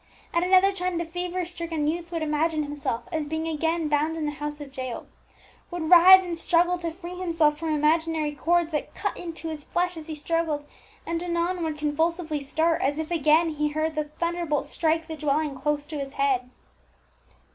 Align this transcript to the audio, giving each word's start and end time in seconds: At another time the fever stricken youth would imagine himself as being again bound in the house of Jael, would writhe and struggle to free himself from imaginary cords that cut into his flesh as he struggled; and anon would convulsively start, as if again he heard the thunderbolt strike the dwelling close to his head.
At 0.33 0.41
another 0.41 0.71
time 0.71 0.97
the 0.97 1.05
fever 1.05 1.45
stricken 1.45 1.85
youth 1.87 2.11
would 2.11 2.23
imagine 2.23 2.63
himself 2.63 3.03
as 3.11 3.25
being 3.27 3.47
again 3.47 3.87
bound 3.87 4.17
in 4.17 4.25
the 4.25 4.31
house 4.31 4.59
of 4.59 4.75
Jael, 4.75 5.05
would 5.69 5.91
writhe 5.91 6.23
and 6.23 6.35
struggle 6.35 6.79
to 6.79 6.89
free 6.89 7.17
himself 7.17 7.59
from 7.59 7.69
imaginary 7.75 8.33
cords 8.33 8.71
that 8.71 8.95
cut 8.95 9.15
into 9.15 9.49
his 9.49 9.63
flesh 9.63 9.95
as 9.97 10.07
he 10.07 10.15
struggled; 10.15 10.65
and 11.05 11.21
anon 11.21 11.63
would 11.63 11.77
convulsively 11.77 12.39
start, 12.39 12.81
as 12.81 12.97
if 12.97 13.11
again 13.11 13.51
he 13.51 13.67
heard 13.67 13.93
the 13.93 14.03
thunderbolt 14.05 14.65
strike 14.65 15.05
the 15.05 15.15
dwelling 15.15 15.53
close 15.53 15.85
to 15.85 15.99
his 15.99 16.13
head. 16.13 16.49